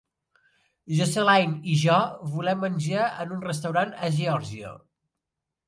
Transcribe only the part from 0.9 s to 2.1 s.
Jocelyn i jo